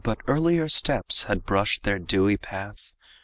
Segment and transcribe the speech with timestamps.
[0.03, 2.95] But earlier steps had brushed their dewy path.